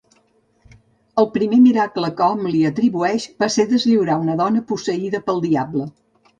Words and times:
El 1.23 1.29
primer 1.35 1.59
miracle 1.65 2.09
que 2.21 2.31
hom 2.37 2.49
li 2.55 2.63
atribueix 2.71 3.29
va 3.45 3.53
ser 3.59 3.69
deslliurar 3.75 4.19
una 4.25 4.41
dona 4.43 4.67
posseïda 4.75 5.25
pel 5.31 5.47
diable. 5.49 5.91